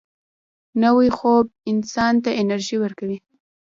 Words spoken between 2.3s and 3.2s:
انرژي ورکوي